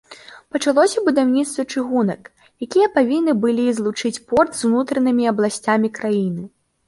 [0.53, 2.31] Пачалося будаўніцтва чыгунак,
[2.67, 6.43] якія павінны былі злучыць порт з унутранымі абласцямі краіны.